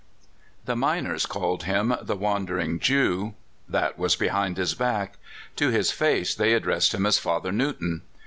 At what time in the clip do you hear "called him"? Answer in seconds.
1.27-1.93